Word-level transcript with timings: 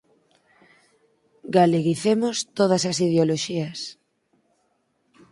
'Galeguicemos 1.51 2.35
todas 2.57 2.83
as 2.91 2.97
ideoloxías'. 3.07 3.83